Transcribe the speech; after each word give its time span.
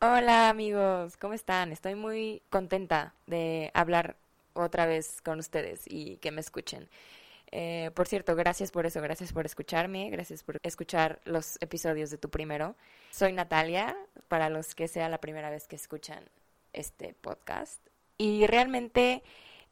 Hola 0.00 0.48
amigos, 0.48 1.16
¿cómo 1.16 1.34
están? 1.34 1.72
Estoy 1.72 1.96
muy 1.96 2.40
contenta 2.50 3.14
de 3.26 3.72
hablar 3.74 4.14
otra 4.52 4.86
vez 4.86 5.20
con 5.22 5.40
ustedes 5.40 5.82
y 5.88 6.18
que 6.18 6.30
me 6.30 6.40
escuchen. 6.40 6.88
Eh, 7.50 7.90
por 7.96 8.06
cierto, 8.06 8.36
gracias 8.36 8.70
por 8.70 8.86
eso, 8.86 9.02
gracias 9.02 9.32
por 9.32 9.44
escucharme, 9.44 10.08
gracias 10.10 10.44
por 10.44 10.58
escuchar 10.62 11.20
los 11.24 11.60
episodios 11.60 12.10
de 12.10 12.18
tu 12.18 12.30
primero. 12.30 12.76
Soy 13.10 13.32
Natalia, 13.32 13.96
para 14.28 14.50
los 14.50 14.76
que 14.76 14.86
sea 14.86 15.08
la 15.08 15.18
primera 15.18 15.50
vez 15.50 15.66
que 15.66 15.74
escuchan 15.74 16.22
este 16.72 17.14
podcast. 17.20 17.84
Y 18.18 18.46
realmente 18.46 19.24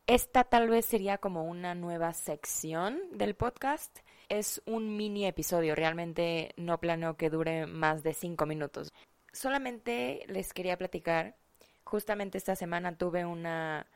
esta 0.08 0.42
tal 0.42 0.68
vez 0.68 0.86
sería 0.86 1.18
como 1.18 1.44
una 1.44 1.76
nueva 1.76 2.12
sección 2.14 2.98
del 3.12 3.36
podcast. 3.36 3.96
Es 4.28 4.60
un 4.66 4.96
mini 4.96 5.24
episodio, 5.24 5.76
realmente 5.76 6.52
no 6.56 6.80
planeo 6.80 7.16
que 7.16 7.30
dure 7.30 7.66
más 7.66 8.02
de 8.02 8.12
cinco 8.12 8.44
minutos 8.44 8.92
solamente 9.36 10.24
les 10.28 10.52
quería 10.52 10.76
platicar. 10.76 11.36
Justamente 11.84 12.38
esta 12.38 12.56
semana 12.56 12.96
tuve 12.96 13.24
una 13.24 13.86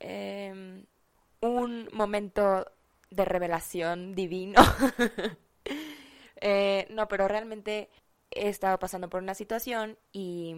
em, 0.00 0.86
un 1.40 1.88
momento 1.92 2.66
de 3.10 3.24
revelación 3.24 4.14
divino. 4.14 4.60
Eh, 6.42 6.86
no, 6.90 7.08
pero 7.08 7.28
realmente 7.28 7.88
he 8.30 8.48
estado 8.50 8.78
pasando 8.78 9.08
por 9.08 9.22
una 9.22 9.34
situación 9.34 9.96
y 10.12 10.54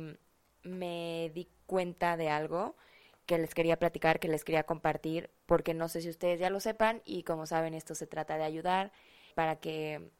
me 0.64 1.30
di 1.34 1.48
cuenta 1.66 2.16
de 2.16 2.28
algo 2.30 2.76
que 3.26 3.38
les 3.38 3.54
quería 3.54 3.78
platicar, 3.78 4.18
que 4.18 4.26
les 4.26 4.42
quería 4.42 4.64
compartir, 4.64 5.30
porque 5.46 5.74
no 5.74 5.88
sé 5.88 6.00
si 6.02 6.08
ustedes 6.08 6.40
ya 6.40 6.50
lo 6.50 6.58
sepan 6.58 7.00
y 7.04 7.22
como 7.22 7.46
saben 7.46 7.74
esto 7.74 7.94
se 7.94 8.08
trata 8.08 8.36
de 8.36 8.44
ayudar 8.44 8.90
para 9.36 9.60
que 9.60 10.10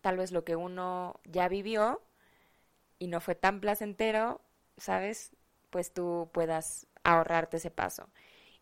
tal 0.00 0.16
vez 0.16 0.30
lo 0.30 0.44
que 0.44 0.54
uno 0.54 1.20
ya 1.24 1.48
vivió 1.48 2.00
y 3.00 3.08
no 3.08 3.20
fue 3.20 3.34
tan 3.34 3.60
placentero, 3.60 4.40
¿sabes? 4.76 5.32
Pues 5.70 5.92
tú 5.92 6.28
puedas 6.32 6.86
ahorrarte 7.02 7.56
ese 7.56 7.72
paso 7.72 8.08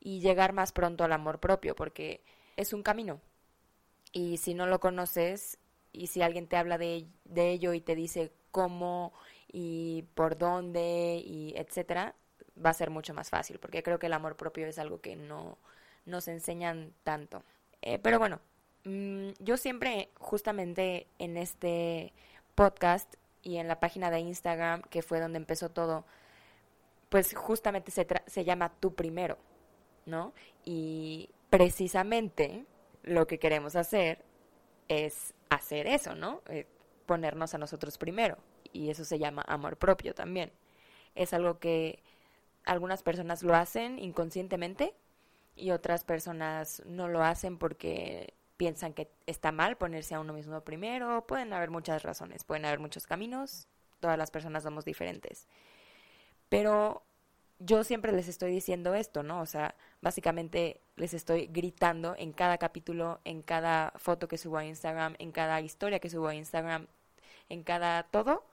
y 0.01 0.21
llegar 0.21 0.55
más 0.55 0.73
pronto 0.73 1.05
al 1.05 1.13
amor 1.13 1.41
propio, 1.41 1.75
porque 1.75 2.23
es 2.57 2.73
un 2.73 2.83
camino. 2.83 3.21
Y 4.13 4.39
si 4.39 4.55
no 4.55 4.67
lo 4.67 4.81
conoces 4.81 5.59
y 5.93 6.07
si 6.07 6.23
alguien 6.23 6.47
te 6.47 6.57
habla 6.57 6.79
de, 6.79 7.07
de 7.25 7.51
ello 7.51 7.75
y 7.75 7.81
te 7.81 7.95
dice 7.95 8.33
cómo 8.53 9.13
y 9.49 10.05
por 10.15 10.39
dónde 10.39 11.21
y 11.25 11.55
etcétera, 11.57 12.15
va 12.65 12.71
a 12.71 12.75
ser 12.75 12.91
mucho 12.91 13.15
más 13.15 13.31
fácil, 13.31 13.59
porque 13.59 13.83
creo 13.83 13.99
que 13.99 14.07
el 14.07 14.13
amor 14.13 14.37
propio 14.37 14.67
es 14.67 14.79
algo 14.79 15.01
que 15.01 15.17
no 15.17 15.59
nos 16.07 16.29
enseñan 16.29 16.93
tanto. 17.03 17.43
Eh, 17.83 17.99
pero 17.99 18.19
bueno, 18.21 18.41
mm, 18.85 19.31
yo 19.41 19.57
siempre 19.57 20.11
justamente 20.17 21.09
en 21.19 21.37
este 21.37 22.13
podcast 22.55 23.17
y 23.49 23.57
en 23.57 23.67
la 23.67 23.81
página 23.81 24.11
de 24.11 24.21
Instagram, 24.21 24.83
que 24.83 25.01
fue 25.01 25.21
donde 25.21 25.39
empezó 25.39 25.71
todo, 25.71 26.05
pues 27.09 27.35
justamente 27.35 27.91
se, 27.91 28.07
se 28.27 28.45
llama 28.45 28.71
tú 28.79 28.95
primero, 28.95 29.39
¿no? 30.05 30.35
Y 30.67 31.31
precisamente 31.49 32.67
lo 33.05 33.27
que 33.27 33.39
queremos 33.39 33.75
hacer 33.75 34.23
es 34.89 35.33
hacer 35.49 35.87
eso, 35.87 36.15
¿no? 36.15 36.43
Eh, 36.51 36.67
ponernos 37.07 37.55
a 37.55 37.59
nosotros 37.59 37.97
primero. 37.97 38.37
Y 38.71 38.91
eso 38.91 39.07
se 39.07 39.19
llama 39.19 39.43
amor 39.49 39.79
propio 39.79 40.15
también. 40.15 40.53
Es 41.15 41.33
algo 41.33 41.59
que 41.59 42.03
algunas 42.67 43.03
personas 43.03 43.43
lo 43.43 43.55
hacen 43.55 43.99
inconscientemente 43.99 44.95
y 45.57 45.71
otras 45.71 46.05
personas 46.05 46.83
no 46.85 47.09
lo 47.09 47.23
hacen 47.23 47.57
porque 47.57 48.35
piensan 48.59 48.93
que 48.93 49.09
está 49.27 49.53
mal 49.53 49.79
ponerse 49.79 50.15
a 50.15 50.21
uno 50.21 50.35
mismo 50.35 50.61
primero, 50.61 51.25
pueden 51.27 51.53
haber 51.55 51.71
muchas 51.71 52.03
razones, 52.03 52.45
pueden 52.45 52.67
haber 52.67 52.81
muchos 52.81 53.07
caminos, 53.07 53.69
todas 54.01 54.19
las 54.19 54.31
personas 54.31 54.65
somos 54.65 54.85
diferentes. 54.85 55.47
Pero 56.51 57.03
yo 57.61 57.85
siempre 57.85 58.13
les 58.13 58.29
estoy 58.29 58.51
diciendo 58.51 58.95
esto, 58.95 59.23
¿no? 59.23 59.41
O 59.41 59.47
sea, 59.47 59.77
básicamente 60.03 60.81
les 60.97 61.15
estoy 61.15 61.47
gritando 61.47 62.15
en 62.19 62.33
cada 62.33 62.59
capítulo, 62.59 63.21
en 63.25 63.43
cada 63.43 63.93
foto 63.97 64.29
que 64.29 64.39
subo 64.39 64.59
a 64.59 64.65
Instagram, 64.65 65.15
en 65.19 65.33
cada 65.33 65.61
historia 65.61 66.01
que 66.01 66.11
subo 66.11 66.27
a 66.27 66.35
Instagram, 66.35 66.89
en 67.49 67.63
cada 67.63 68.03
todo, 68.03 68.45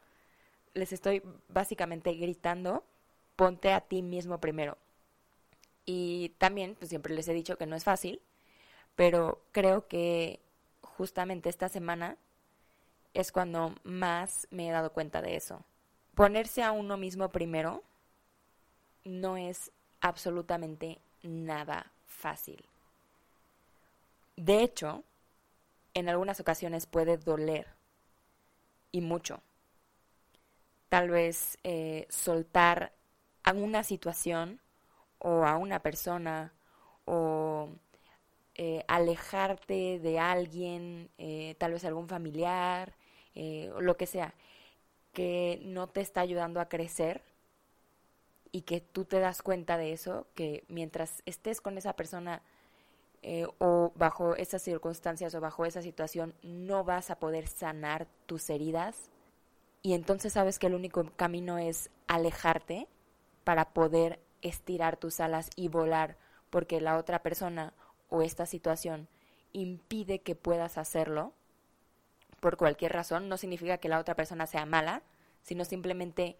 les 0.76 0.94
estoy 0.94 1.24
básicamente 1.50 2.14
gritando, 2.14 2.84
ponte 3.36 3.74
a 3.74 3.82
ti 3.82 4.04
mismo 4.04 4.40
primero. 4.40 4.78
Y 5.86 6.30
también, 6.38 6.76
pues 6.76 6.90
siempre 6.90 7.14
les 7.14 7.28
he 7.28 7.34
dicho 7.34 7.58
que 7.58 7.66
no 7.66 7.76
es 7.76 7.84
fácil, 7.84 8.22
pero 8.96 9.42
creo 9.52 9.88
que 9.88 10.40
justamente 10.82 11.50
esta 11.50 11.70
semana 11.70 12.18
es 13.14 13.32
cuando 13.32 13.76
más 13.84 14.48
me 14.52 14.68
he 14.68 14.72
dado 14.72 14.92
cuenta 14.92 15.22
de 15.22 15.36
eso. 15.36 15.64
Ponerse 16.16 16.64
a 16.64 16.72
uno 16.72 16.98
mismo 16.98 17.30
primero 17.30 17.84
no 19.04 19.38
es 19.38 19.72
absolutamente 20.02 21.00
nada 21.24 21.92
fácil. 22.06 22.64
De 24.36 24.62
hecho, 24.62 25.04
en 25.94 26.10
algunas 26.10 26.40
ocasiones 26.40 26.86
puede 26.86 27.18
doler 27.18 27.68
y 28.92 29.02
mucho. 29.02 29.42
Tal 30.90 31.10
vez 31.10 31.58
eh, 31.64 32.06
soltar 32.10 32.92
a 33.44 33.52
una 33.54 33.84
situación 33.84 34.60
o 35.20 35.46
a 35.46 35.58
una 35.58 35.80
persona 35.80 36.54
o 37.06 37.55
eh, 38.58 38.86
alejarte 38.88 40.00
de 40.00 40.18
alguien, 40.18 41.10
eh, 41.18 41.56
tal 41.58 41.74
vez 41.74 41.84
algún 41.84 42.08
familiar, 42.08 42.94
eh, 43.34 43.70
lo 43.80 43.98
que 43.98 44.08
sea, 44.08 44.34
que 45.12 45.60
no 45.64 45.88
te 45.88 46.00
está 46.00 46.22
ayudando 46.22 46.62
a 46.62 46.70
crecer 46.70 47.22
y 48.54 48.62
que 48.62 48.80
tú 48.80 49.04
te 49.04 49.20
das 49.20 49.42
cuenta 49.42 49.78
de 49.78 49.92
eso, 49.92 50.28
que 50.36 50.64
mientras 50.70 51.22
estés 51.26 51.60
con 51.60 51.78
esa 51.78 51.96
persona 51.96 52.42
o 53.58 53.92
bajo 53.96 54.36
esas 54.36 54.62
circunstancias 54.62 55.34
o 55.34 55.42
bajo 55.42 55.66
esa 55.66 55.82
situación 55.82 56.36
no 56.44 56.84
vas 56.84 57.10
a 57.10 57.18
poder 57.18 57.48
sanar 57.48 58.08
tus 58.28 58.52
heridas 58.52 59.10
y 59.82 59.94
entonces 59.94 60.34
sabes 60.34 60.60
que 60.60 60.68
el 60.68 60.76
único 60.76 61.04
camino 61.16 61.58
es 61.58 61.90
alejarte 62.08 62.88
para 63.44 63.74
poder 63.74 64.20
estirar 64.44 64.98
tus 64.98 65.20
alas 65.20 65.50
y 65.56 65.70
volar 65.70 66.18
porque 66.52 66.80
la 66.82 66.98
otra 66.98 67.24
persona 67.24 67.74
o 68.10 68.22
esta 68.22 68.46
situación 68.46 69.08
impide 69.54 70.20
que 70.20 70.36
puedas 70.36 70.78
hacerlo, 70.78 71.34
por 72.40 72.58
cualquier 72.58 72.94
razón, 72.94 73.30
no 73.30 73.38
significa 73.38 73.78
que 73.78 73.90
la 73.90 74.00
otra 74.00 74.16
persona 74.16 74.48
sea 74.48 74.66
mala, 74.66 75.02
sino 75.42 75.66
simplemente 75.66 76.38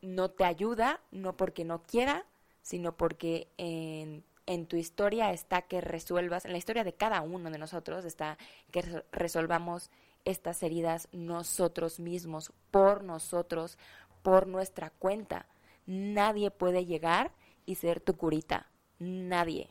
no 0.00 0.30
te 0.30 0.44
ayuda, 0.44 1.00
no 1.10 1.36
porque 1.36 1.64
no 1.64 1.82
quiera, 1.82 2.24
sino 2.62 2.96
porque 2.96 3.48
en, 3.58 4.24
en, 4.46 4.66
tu 4.66 4.76
historia 4.76 5.32
está 5.32 5.62
que 5.62 5.80
resuelvas, 5.80 6.44
en 6.44 6.52
la 6.52 6.58
historia 6.58 6.84
de 6.84 6.94
cada 6.94 7.20
uno 7.22 7.50
de 7.50 7.58
nosotros 7.58 8.04
está 8.04 8.38
que 8.70 9.02
resolvamos 9.10 9.90
estas 10.24 10.62
heridas 10.62 11.08
nosotros 11.12 11.98
mismos, 11.98 12.52
por 12.70 13.02
nosotros, 13.02 13.78
por 14.22 14.46
nuestra 14.46 14.90
cuenta. 14.90 15.46
Nadie 15.86 16.50
puede 16.50 16.86
llegar 16.86 17.32
y 17.66 17.74
ser 17.74 18.00
tu 18.00 18.16
curita, 18.16 18.70
nadie 18.98 19.70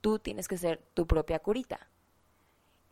tú 0.00 0.18
tienes 0.18 0.48
que 0.48 0.58
ser 0.58 0.78
tu 0.94 1.06
propia 1.06 1.38
curita. 1.38 1.88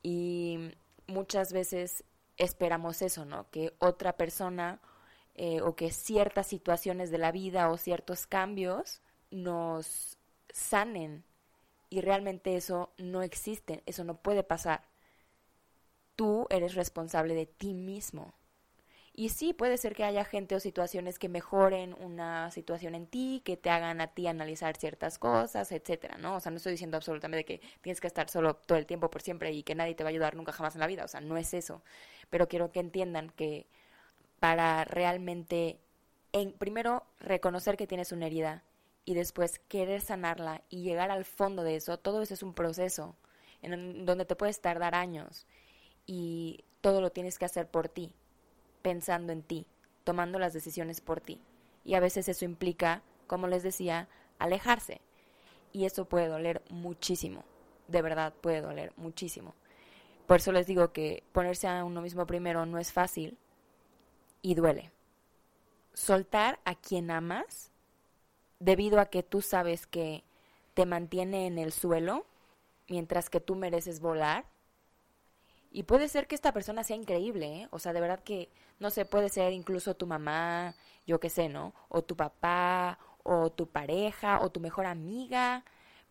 Y 0.02 0.72
muchas 1.06 1.52
veces 1.52 2.04
esperamos 2.36 3.02
eso, 3.02 3.24
¿no? 3.24 3.50
Que 3.50 3.74
otra 3.78 4.16
persona 4.16 4.80
eh, 5.34 5.60
o 5.60 5.76
que 5.76 5.91
ciertas 5.91 6.46
situaciones 6.46 7.10
de 7.10 7.19
la 7.19 7.32
vida 7.32 7.70
o 7.70 7.76
ciertos 7.76 8.26
cambios 8.26 9.02
nos 9.30 10.19
sanen. 10.52 11.24
Y 11.91 12.00
realmente 12.00 12.56
eso 12.56 12.92
no 12.98 13.22
existe, 13.22 13.82
eso 13.86 14.04
no 14.04 14.16
puede 14.20 14.42
pasar. 14.42 14.84
Tú 16.16 16.46
eres 16.50 16.75
responsable 16.75 17.34
de 17.34 17.46
ti 17.46 17.75
mismo. 17.75 18.34
Y 19.18 19.30
sí, 19.30 19.52
puede 19.52 19.78
ser 19.78 19.96
que 19.96 20.04
haya 20.04 20.24
gente 20.24 20.54
o 20.54 20.60
situaciones 20.60 21.18
que 21.18 21.28
mejoren 21.28 21.92
una 21.94 22.52
situación 22.52 22.94
en 22.94 23.08
ti, 23.08 23.43
que 23.44 23.56
te 23.56 23.69
hagan 23.69 24.00
a 24.00 24.06
ti 24.14 24.28
analizar 24.28 24.76
ciertas 24.76 25.19
cosas, 25.19 25.72
etcétera, 25.72 26.19
¿no? 26.19 26.37
O 26.37 26.40
sea, 26.40 26.52
no 26.52 26.58
estoy 26.58 26.70
diciendo 26.70 26.96
absolutamente 26.96 27.44
que 27.44 27.60
tienes 27.81 28.00
que 28.00 28.06
estar 28.06 28.31
solo 28.31 28.54
todo 28.54 28.78
el 28.78 28.87
tiempo 28.87 29.10
por 29.10 29.20
siempre 29.20 29.50
y 29.50 29.64
que 29.64 29.75
nadie 29.75 29.96
te 29.96 30.04
va 30.04 30.10
a 30.10 30.12
ayudar 30.12 30.37
nunca 30.37 30.52
jamás 30.52 30.76
en 30.76 30.81
la 30.82 30.87
vida, 30.87 31.04
o 31.04 31.08
sea, 31.08 31.20
no 31.20 31.37
es 31.37 31.52
eso. 31.52 31.82
Pero 32.31 32.46
quiero 32.46 32.70
que 32.70 32.78
entiendan 32.78 33.31
que 33.31 33.66
para 34.38 34.84
realmente, 34.84 35.81
en, 36.31 36.52
primero, 36.52 37.04
reconocer 37.19 37.76
que 37.76 37.88
tienes 37.88 38.12
una 38.12 38.26
herida 38.26 38.62
y 39.04 39.14
después 39.14 39.58
querer 39.58 40.00
sanarla 40.00 40.62
y 40.70 40.82
llegar 40.84 41.10
al 41.10 41.25
fondo 41.25 41.64
de 41.64 41.75
eso, 41.75 41.98
todo 41.98 42.22
eso 42.22 42.34
es 42.34 42.44
un 42.44 42.54
proceso 42.54 43.16
en 43.62 44.06
donde 44.06 44.26
te 44.26 44.37
puedes 44.37 44.60
tardar 44.60 44.94
años 44.94 45.48
y 46.06 46.64
todo 46.82 47.00
lo 47.00 47.10
tienes 47.10 47.37
que 47.37 47.46
hacer 47.46 47.69
por 47.69 47.88
ti 47.88 48.12
pensando 48.88 49.35
en 49.35 49.43
ti, 49.43 49.67
tomando 50.02 50.38
las 50.38 50.55
decisiones 50.55 51.02
por 51.02 51.20
ti. 51.20 51.38
Y 51.85 51.93
a 51.93 52.00
veces 52.00 52.26
eso 52.26 52.46
implica, 52.46 53.02
como 53.26 53.46
les 53.46 53.62
decía, 53.62 54.08
alejarse. 54.38 55.02
Y 55.75 55.85
eso 55.85 56.06
puede 56.06 56.29
doler 56.29 56.62
muchísimo, 56.70 57.44
de 57.87 58.00
verdad 58.00 58.32
puede 58.40 58.62
doler 58.62 58.94
muchísimo. 58.96 59.55
Por 60.26 60.38
eso 60.38 60.52
les 60.52 60.67
digo 60.67 60.90
que 60.94 61.23
ponerse 61.32 61.69
a 61.69 61.85
uno 61.85 62.00
mismo 62.00 62.26
primero 62.26 62.64
no 62.64 62.79
es 62.79 62.90
fácil 62.90 63.37
y 64.40 64.55
duele. 64.55 64.91
soltar 65.93 66.61
a 66.64 66.75
quien 66.75 67.11
amas 67.11 67.70
debido 68.58 69.00
a 69.00 69.06
que 69.06 69.23
tú 69.23 69.43
sabes 69.43 69.87
que 69.87 70.25
te 70.73 70.87
mantiene 70.87 71.46
en 71.46 71.58
el 71.58 71.73
suelo 71.73 72.25
mientras 72.88 73.29
que 73.29 73.41
tú 73.41 73.55
mereces 73.55 74.00
volar. 74.00 74.46
Y 75.70 75.82
puede 75.82 76.09
ser 76.09 76.26
que 76.26 76.35
esta 76.35 76.53
persona 76.53 76.82
sea 76.82 76.97
increíble, 76.97 77.62
¿eh? 77.62 77.69
O 77.70 77.79
sea, 77.79 77.93
de 77.93 78.00
verdad 78.00 78.20
que, 78.20 78.49
no 78.79 78.91
sé, 78.91 79.05
puede 79.05 79.29
ser 79.29 79.53
incluso 79.53 79.94
tu 79.94 80.06
mamá, 80.06 80.75
yo 81.06 81.20
qué 81.20 81.29
sé, 81.29 81.49
¿no? 81.49 81.75
O 81.88 82.03
tu 82.03 82.17
papá, 82.17 82.99
o 83.23 83.50
tu 83.50 83.67
pareja, 83.69 84.41
o 84.41 84.50
tu 84.50 84.61
mejor 84.61 84.87
amiga, 84.87 85.65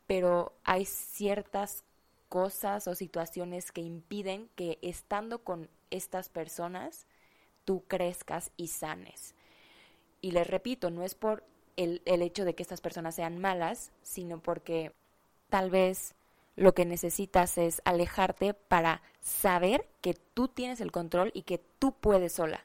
pero 0.05 0.53
hay 0.63 0.85
ciertas 0.85 1.83
cosas 2.29 2.87
o 2.87 2.95
situaciones 2.95 3.71
que 3.71 3.81
impiden 3.81 4.49
que 4.55 4.77
estando 4.81 5.43
con 5.43 5.69
estas 5.89 6.29
personas 6.29 7.07
tú 7.65 7.83
crezcas 7.87 8.51
y 8.57 8.67
sanes. 8.67 9.35
Y 10.21 10.31
les 10.31 10.47
repito, 10.47 10.89
no 10.91 11.03
es 11.03 11.15
por 11.15 11.43
el, 11.75 12.01
el 12.05 12.21
hecho 12.21 12.45
de 12.45 12.55
que 12.55 12.63
estas 12.63 12.81
personas 12.81 13.15
sean 13.15 13.39
malas, 13.39 13.91
sino 14.01 14.39
porque 14.39 14.93
tal 15.49 15.69
vez 15.69 16.15
lo 16.55 16.73
que 16.73 16.85
necesitas 16.85 17.57
es 17.57 17.81
alejarte 17.85 18.53
para 18.53 19.01
saber 19.27 19.85
que 20.01 20.13
tú 20.13 20.47
tienes 20.47 20.79
el 20.79 20.91
control 20.91 21.31
y 21.33 21.41
que 21.41 21.61
tú 21.79 21.91
puedes 21.91 22.33
sola. 22.33 22.63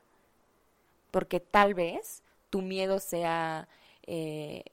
Porque 1.10 1.40
tal 1.40 1.74
vez 1.74 2.22
tu 2.50 2.62
miedo 2.62 3.00
sea 3.00 3.68
eh, 4.06 4.64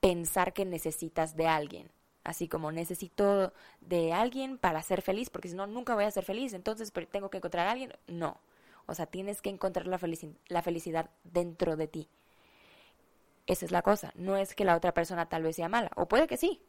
pensar 0.00 0.52
que 0.52 0.64
necesitas 0.64 1.34
de 1.34 1.46
alguien. 1.46 1.90
Así 2.22 2.48
como 2.48 2.70
necesito 2.70 3.52
de 3.80 4.12
alguien 4.12 4.58
para 4.58 4.82
ser 4.82 5.02
feliz, 5.02 5.30
porque 5.30 5.48
si 5.48 5.56
no, 5.56 5.66
nunca 5.66 5.94
voy 5.94 6.04
a 6.04 6.10
ser 6.10 6.24
feliz, 6.24 6.52
entonces 6.52 6.92
tengo 7.10 7.30
que 7.30 7.38
encontrar 7.38 7.66
a 7.66 7.72
alguien. 7.72 7.94
No. 8.06 8.36
O 8.86 8.94
sea, 8.94 9.06
tienes 9.06 9.40
que 9.40 9.50
encontrar 9.50 9.86
la, 9.86 9.98
la 10.48 10.62
felicidad 10.62 11.10
dentro 11.24 11.76
de 11.76 11.88
ti. 11.88 12.08
Esa 13.46 13.64
es 13.64 13.72
la 13.72 13.82
cosa. 13.82 14.12
No 14.14 14.36
es 14.36 14.54
que 14.54 14.64
la 14.64 14.76
otra 14.76 14.92
persona 14.92 15.28
tal 15.28 15.42
vez 15.42 15.56
sea 15.56 15.68
mala, 15.68 15.90
o 15.96 16.06
puede 16.06 16.28
que 16.28 16.36
sí. 16.36 16.60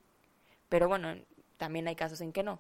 Pero 0.70 0.88
bueno, 0.88 1.16
también 1.58 1.88
hay 1.88 1.96
casos 1.96 2.22
en 2.22 2.32
que 2.32 2.44
no. 2.44 2.60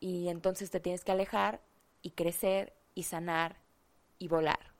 Y 0.00 0.28
entonces 0.28 0.70
te 0.70 0.80
tienes 0.80 1.04
que 1.04 1.12
alejar 1.12 1.60
y 2.02 2.10
crecer 2.10 2.72
y 2.94 3.04
sanar 3.04 3.56
y 4.18 4.28
volar. 4.28 4.72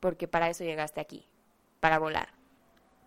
Porque 0.00 0.28
para 0.28 0.50
eso 0.50 0.64
llegaste 0.64 1.00
aquí, 1.00 1.26
para 1.80 1.98
volar. 1.98 2.28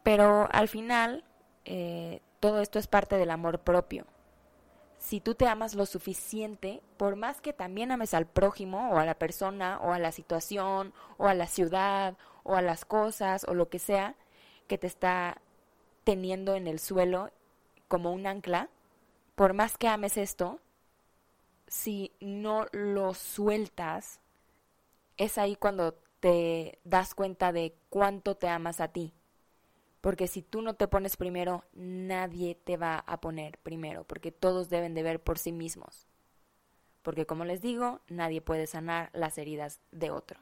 Pero 0.03 0.47
al 0.51 0.67
final, 0.67 1.23
eh, 1.65 2.21
todo 2.39 2.61
esto 2.61 2.79
es 2.79 2.87
parte 2.87 3.17
del 3.17 3.31
amor 3.31 3.59
propio. 3.59 4.05
Si 4.99 5.19
tú 5.19 5.35
te 5.35 5.47
amas 5.47 5.75
lo 5.75 5.85
suficiente, 5.85 6.81
por 6.95 7.17
más 7.17 7.41
que 7.41 7.51
también 7.51 7.91
ames 7.91 8.13
al 8.13 8.25
prójimo 8.25 8.91
o 8.91 8.97
a 8.97 9.05
la 9.05 9.15
persona 9.15 9.79
o 9.81 9.91
a 9.91 9.99
la 9.99 10.13
situación 10.13 10.93
o 11.17 11.27
a 11.27 11.33
la 11.33 11.47
ciudad 11.47 12.17
o 12.43 12.55
a 12.55 12.61
las 12.61 12.85
cosas 12.85 13.45
o 13.47 13.53
lo 13.53 13.69
que 13.69 13.79
sea 13.79 14.15
que 14.67 14.77
te 14.77 14.87
está 14.87 15.41
teniendo 16.03 16.55
en 16.55 16.67
el 16.67 16.79
suelo 16.79 17.31
como 17.87 18.11
un 18.11 18.27
ancla, 18.27 18.69
por 19.35 19.53
más 19.53 19.77
que 19.77 19.87
ames 19.87 20.17
esto, 20.17 20.59
si 21.73 22.11
no 22.19 22.67
lo 22.71 23.15
sueltas, 23.15 24.19
es 25.17 25.39
ahí 25.39 25.55
cuando 25.55 25.95
te 26.19 26.77
das 26.83 27.15
cuenta 27.15 27.51
de 27.51 27.75
cuánto 27.89 28.37
te 28.37 28.47
amas 28.47 28.79
a 28.79 28.89
ti. 28.89 29.11
Porque 29.99 30.27
si 30.27 30.43
tú 30.43 30.61
no 30.61 30.75
te 30.75 30.87
pones 30.87 31.17
primero, 31.17 31.63
nadie 31.73 32.53
te 32.53 32.77
va 32.77 32.99
a 32.99 33.19
poner 33.19 33.57
primero, 33.57 34.03
porque 34.03 34.31
todos 34.31 34.69
deben 34.69 34.93
de 34.93 35.01
ver 35.01 35.19
por 35.19 35.39
sí 35.39 35.51
mismos. 35.51 36.05
Porque 37.01 37.25
como 37.25 37.43
les 37.43 37.59
digo, 37.59 38.01
nadie 38.07 38.39
puede 38.39 38.67
sanar 38.67 39.09
las 39.13 39.39
heridas 39.39 39.79
de 39.91 40.11
otro. 40.11 40.39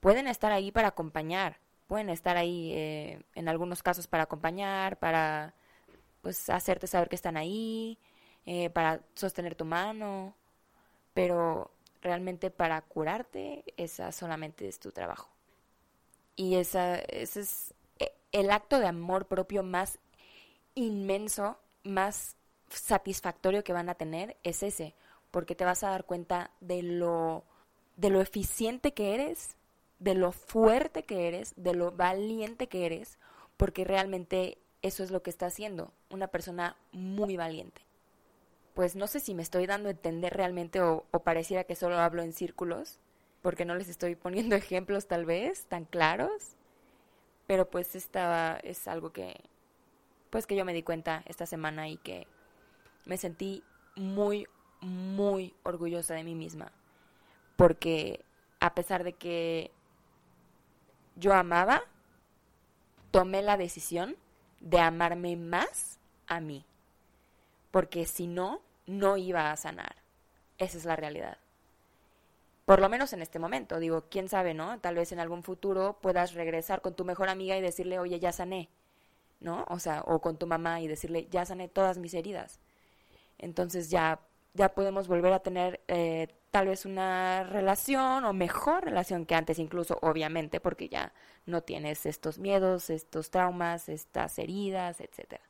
Pueden 0.00 0.28
estar 0.28 0.50
ahí 0.50 0.72
para 0.72 0.88
acompañar, 0.88 1.58
pueden 1.88 2.08
estar 2.08 2.38
ahí 2.38 2.72
eh, 2.72 3.22
en 3.34 3.50
algunos 3.50 3.82
casos 3.82 4.06
para 4.06 4.22
acompañar, 4.22 4.98
para 4.98 5.52
pues 6.22 6.48
hacerte 6.48 6.86
saber 6.86 7.10
que 7.10 7.16
están 7.16 7.36
ahí, 7.36 7.98
eh, 8.46 8.70
para 8.70 9.00
sostener 9.14 9.54
tu 9.54 9.64
mano, 9.64 10.34
pero 11.14 11.70
realmente 12.02 12.50
para 12.50 12.80
curarte, 12.82 13.64
esa 13.76 14.12
solamente 14.12 14.68
es 14.68 14.78
tu 14.78 14.90
trabajo. 14.90 15.30
Y 16.36 16.56
esa, 16.56 16.96
ese 16.96 17.40
es 17.40 17.74
eh, 17.98 18.12
el 18.32 18.50
acto 18.50 18.78
de 18.78 18.86
amor 18.86 19.26
propio 19.26 19.62
más 19.62 19.98
inmenso, 20.74 21.58
más 21.84 22.36
satisfactorio 22.70 23.64
que 23.64 23.72
van 23.72 23.88
a 23.88 23.94
tener, 23.94 24.36
es 24.42 24.62
ese, 24.62 24.94
porque 25.30 25.54
te 25.54 25.64
vas 25.64 25.82
a 25.82 25.90
dar 25.90 26.04
cuenta 26.04 26.50
de 26.60 26.82
lo, 26.82 27.44
de 27.96 28.10
lo 28.10 28.20
eficiente 28.20 28.94
que 28.94 29.14
eres, 29.14 29.56
de 29.98 30.14
lo 30.14 30.32
fuerte 30.32 31.02
que 31.04 31.28
eres, 31.28 31.52
de 31.56 31.74
lo 31.74 31.92
valiente 31.92 32.68
que 32.68 32.86
eres, 32.86 33.18
porque 33.56 33.84
realmente 33.84 34.58
eso 34.82 35.02
es 35.02 35.10
lo 35.10 35.22
que 35.22 35.30
está 35.30 35.46
haciendo, 35.46 35.92
una 36.08 36.28
persona 36.28 36.76
muy 36.92 37.36
valiente. 37.36 37.82
Pues 38.74 38.96
no 38.96 39.06
sé 39.06 39.20
si 39.20 39.34
me 39.34 39.42
estoy 39.42 39.66
dando 39.66 39.88
a 39.88 39.92
entender 39.92 40.34
realmente 40.34 40.80
o, 40.80 41.04
pareciera 41.24 41.64
que 41.64 41.76
solo 41.76 41.98
hablo 41.98 42.22
en 42.22 42.32
círculos, 42.32 42.98
porque 43.42 43.64
no 43.64 43.74
les 43.74 43.88
estoy 43.88 44.14
poniendo 44.14 44.56
ejemplos 44.56 45.06
tal 45.06 45.24
vez 45.24 45.66
tan 45.66 45.84
claros, 45.84 46.56
pero 47.46 47.68
pues 47.68 47.94
esta 47.96 48.58
es 48.62 48.86
algo 48.86 49.12
que, 49.12 49.40
pues 50.30 50.46
que 50.46 50.56
yo 50.56 50.64
me 50.64 50.74
di 50.74 50.82
cuenta 50.82 51.22
esta 51.26 51.46
semana 51.46 51.88
y 51.88 51.96
que 51.96 52.26
me 53.04 53.16
sentí 53.16 53.64
muy, 53.96 54.46
muy 54.80 55.54
orgullosa 55.64 56.14
de 56.14 56.24
mí 56.24 56.34
misma, 56.34 56.72
porque 57.56 58.24
a 58.60 58.74
pesar 58.74 59.04
de 59.04 59.14
que 59.14 59.72
yo 61.16 61.34
amaba, 61.34 61.82
tomé 63.10 63.42
la 63.42 63.56
decisión 63.56 64.16
de 64.60 64.78
amarme 64.78 65.36
más 65.36 65.98
a 66.26 66.40
mí. 66.40 66.64
Porque 67.70 68.06
si 68.06 68.26
no, 68.26 68.60
no 68.86 69.16
iba 69.16 69.50
a 69.50 69.56
sanar. 69.56 69.96
Esa 70.58 70.78
es 70.78 70.84
la 70.84 70.96
realidad. 70.96 71.38
Por 72.64 72.80
lo 72.80 72.88
menos 72.88 73.12
en 73.12 73.22
este 73.22 73.38
momento. 73.38 73.78
Digo, 73.80 74.04
quién 74.10 74.28
sabe, 74.28 74.54
¿no? 74.54 74.78
Tal 74.78 74.94
vez 74.94 75.12
en 75.12 75.20
algún 75.20 75.42
futuro 75.42 75.98
puedas 76.00 76.34
regresar 76.34 76.82
con 76.82 76.94
tu 76.94 77.04
mejor 77.04 77.28
amiga 77.28 77.56
y 77.56 77.60
decirle, 77.60 77.98
oye, 77.98 78.20
ya 78.20 78.32
sané. 78.32 78.68
¿No? 79.40 79.64
O 79.68 79.78
sea, 79.78 80.02
o 80.06 80.20
con 80.20 80.36
tu 80.36 80.46
mamá 80.46 80.80
y 80.80 80.86
decirle, 80.86 81.26
ya 81.30 81.46
sané 81.46 81.68
todas 81.68 81.98
mis 81.98 82.14
heridas. 82.14 82.60
Entonces 83.38 83.90
ya, 83.90 84.20
ya 84.54 84.74
podemos 84.74 85.08
volver 85.08 85.32
a 85.32 85.40
tener 85.40 85.80
eh, 85.88 86.28
tal 86.50 86.68
vez 86.68 86.84
una 86.84 87.44
relación 87.44 88.24
o 88.24 88.32
mejor 88.32 88.84
relación 88.84 89.24
que 89.24 89.34
antes 89.34 89.58
incluso, 89.58 89.98
obviamente, 90.02 90.60
porque 90.60 90.88
ya 90.88 91.12
no 91.46 91.62
tienes 91.62 92.06
estos 92.06 92.38
miedos, 92.38 92.90
estos 92.90 93.30
traumas, 93.30 93.88
estas 93.88 94.38
heridas, 94.38 95.00
etc. 95.00 95.40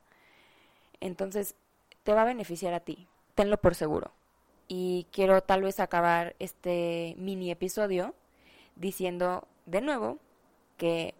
Entonces, 1.01 1.55
te 2.03 2.13
va 2.13 2.23
a 2.23 2.25
beneficiar 2.25 2.73
a 2.73 2.79
ti, 2.79 3.07
tenlo 3.35 3.57
por 3.57 3.75
seguro. 3.75 4.11
Y 4.67 5.07
quiero 5.11 5.41
tal 5.41 5.63
vez 5.63 5.79
acabar 5.79 6.35
este 6.39 7.15
mini 7.17 7.51
episodio 7.51 8.15
diciendo 8.75 9.47
de 9.65 9.81
nuevo 9.81 10.17
que 10.77 11.13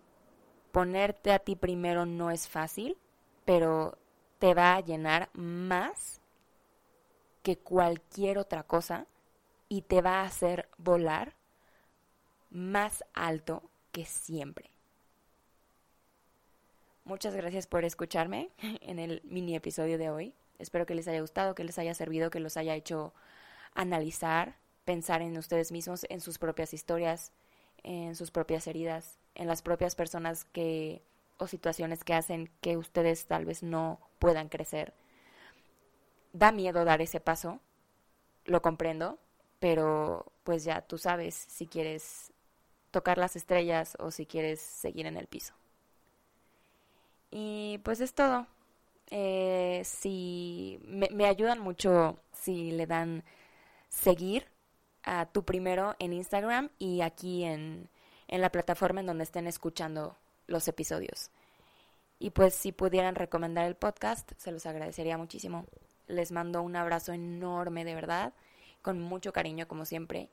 ponerte 0.72 1.32
a 1.32 1.40
ti 1.40 1.56
primero 1.56 2.06
no 2.06 2.32
es 2.32 2.48
fácil, 2.48 2.98
pero 3.46 3.98
te 4.40 4.54
va 4.54 4.76
a 4.76 4.82
llenar 4.82 5.30
más 5.34 6.22
que 7.44 7.58
cualquier 7.58 8.38
otra 8.38 8.64
cosa 8.64 9.06
y 9.68 9.82
te 9.82 10.02
va 10.02 10.22
a 10.22 10.26
hacer 10.26 10.70
volar 10.78 11.36
más 12.50 13.04
alto 13.14 13.64
que 13.92 14.06
siempre. 14.06 14.72
Muchas 17.04 17.36
gracias 17.36 17.68
por 17.68 17.84
escucharme 17.84 18.50
en 18.82 19.00
el 19.00 19.22
mini 19.24 19.56
episodio 19.56 19.98
de 19.98 20.10
hoy. 20.10 20.34
Espero 20.62 20.86
que 20.86 20.96
les 20.96 21.08
haya 21.08 21.22
gustado, 21.22 21.56
que 21.56 21.64
les 21.64 21.78
haya 21.80 21.94
servido, 21.94 22.30
que 22.30 22.40
los 22.40 22.56
haya 22.58 22.76
hecho 22.76 23.14
analizar, 23.74 24.56
pensar 24.86 25.22
en 25.22 25.38
ustedes 25.38 25.72
mismos, 25.72 26.06
en 26.10 26.22
sus 26.22 26.38
propias 26.38 26.74
historias, 26.74 27.32
en 27.84 28.16
sus 28.16 28.32
propias 28.32 28.68
heridas, 28.68 29.18
en 29.36 29.48
las 29.48 29.62
propias 29.62 29.96
personas 29.96 30.46
que 30.46 31.02
o 31.38 31.48
situaciones 31.48 32.04
que 32.04 32.14
hacen 32.14 32.52
que 32.62 32.78
ustedes 32.78 33.26
tal 33.26 33.46
vez 33.46 33.64
no 33.64 34.00
puedan 34.20 34.48
crecer. 34.48 34.94
Da 36.34 36.52
miedo 36.52 36.86
dar 36.86 37.02
ese 37.02 37.20
paso, 37.20 37.60
lo 38.46 38.62
comprendo, 38.62 39.18
pero 39.60 40.32
pues 40.44 40.64
ya 40.64 40.82
tú 40.82 40.98
sabes 41.00 41.34
si 41.34 41.66
quieres 41.66 42.32
tocar 42.92 43.18
las 43.18 43.36
estrellas 43.36 43.98
o 44.00 44.12
si 44.12 44.26
quieres 44.26 44.62
seguir 44.62 45.08
en 45.08 45.18
el 45.18 45.28
piso. 45.28 45.54
Y 47.32 47.80
pues 47.84 48.02
es 48.02 48.14
todo. 48.14 48.46
Eh, 49.12 49.82
si 49.84 50.80
me, 50.86 51.26
ayudan 51.26 51.60
mucho 51.60 52.18
si 52.32 52.72
le 52.72 52.88
dan 52.88 53.24
seguir 53.90 54.48
a 55.04 55.26
tu 55.26 55.44
primero 55.44 55.96
en 56.00 56.14
Instagram 56.14 56.70
y 56.80 57.02
aquí 57.02 57.44
en, 57.44 57.90
en 58.28 58.42
la 58.42 58.52
plataforma 58.52 59.02
en 59.02 59.08
donde 59.08 59.26
estén 59.26 59.48
escuchando 59.48 60.18
los 60.48 60.68
episodios. 60.68 61.30
Y 62.20 62.30
pues 62.30 62.56
si 62.56 62.72
pudieran 62.72 63.16
recomendar 63.16 63.66
el 63.66 63.76
podcast, 63.76 64.32
se 64.38 64.52
los 64.52 64.66
agradecería 64.66 65.18
muchísimo. 65.18 65.66
Les 66.08 66.32
mando 66.32 66.62
un 66.62 66.76
abrazo 66.76 67.14
enorme 67.14 67.84
de 67.84 67.96
verdad 67.96 68.34
con 68.82 69.00
mucho 69.00 69.34
cariño 69.34 69.68
como 69.68 69.86
siempre 69.86 70.30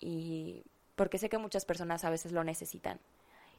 y 0.00 0.64
porque 0.96 1.18
sé 1.18 1.28
que 1.28 1.38
muchas 1.38 1.64
personas 1.64 2.04
a 2.04 2.10
veces 2.10 2.32
lo 2.32 2.44
necesitan. 2.44 3.00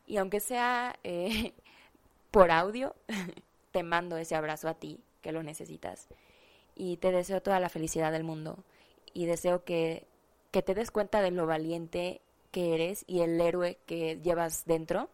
Y 0.07 0.17
aunque 0.17 0.39
sea 0.39 0.95
eh, 1.03 1.53
por 2.31 2.51
audio, 2.51 2.95
te 3.75 3.83
mando 3.83 4.15
ese 4.15 4.35
abrazo 4.35 4.69
a 4.69 4.75
ti 4.75 5.01
que 5.21 5.33
lo 5.33 5.43
necesitas. 5.43 6.07
Y 6.75 6.95
te 6.95 7.11
deseo 7.11 7.41
toda 7.41 7.59
la 7.59 7.67
felicidad 7.67 8.13
del 8.13 8.23
mundo. 8.23 8.63
Y 9.13 9.25
deseo 9.25 9.65
que, 9.65 10.07
que 10.51 10.61
te 10.61 10.73
des 10.73 10.91
cuenta 10.91 11.21
de 11.21 11.31
lo 11.31 11.45
valiente 11.45 12.21
que 12.51 12.73
eres 12.73 13.03
y 13.05 13.19
el 13.19 13.41
héroe 13.41 13.77
que 13.85 14.21
llevas 14.21 14.63
dentro 14.63 15.09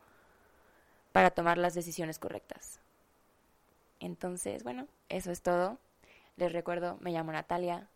para 1.12 1.32
tomar 1.32 1.58
las 1.58 1.74
decisiones 1.74 2.20
correctas. 2.20 2.80
Entonces, 4.00 4.64
bueno, 4.64 4.88
eso 5.10 5.32
es 5.32 5.42
todo. 5.42 5.80
Les 6.38 6.54
recuerdo, 6.54 7.00
me 7.02 7.10
llamo 7.10 7.32
Natalia. 7.32 7.90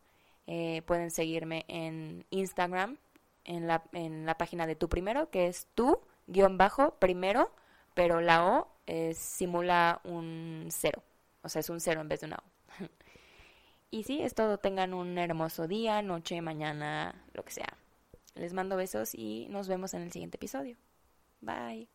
Eh, 0.48 0.82
pueden 0.88 1.12
seguirme 1.12 1.66
en 1.68 2.26
Instagram, 2.32 2.98
en 3.44 3.68
la, 3.68 3.84
en 3.92 4.26
la 4.26 4.36
página 4.36 4.66
de 4.66 4.76
Tu 4.76 4.90
Primero, 4.90 5.30
que 5.30 5.46
es 5.46 5.68
tu 5.76 6.00
guion 6.26 6.58
bajo 6.58 6.96
primero, 6.96 7.52
pero 7.94 8.20
la 8.20 8.48
O 8.48 8.75
simula 9.16 10.02
un 10.04 10.68
cero. 10.70 11.04
O 11.42 11.50
sea, 11.50 11.60
es 11.60 11.70
un 11.70 11.80
cero 11.80 12.02
en 12.02 12.10
vez 12.10 12.22
de 12.22 12.28
una 12.28 12.38
O. 12.38 12.86
y 13.92 14.04
sí, 14.04 14.22
es 14.22 14.34
todo. 14.36 14.58
Tengan 14.58 14.94
un 14.94 15.18
hermoso 15.18 15.68
día, 15.68 16.02
noche, 16.02 16.42
mañana, 16.42 17.26
lo 17.34 17.44
que 17.44 17.52
sea. 17.52 17.78
Les 18.36 18.54
mando 18.54 18.76
besos 18.76 19.16
y 19.16 19.48
nos 19.50 19.68
vemos 19.68 19.94
en 19.94 20.02
el 20.02 20.12
siguiente 20.12 20.38
episodio. 20.38 20.78
Bye. 21.42 21.88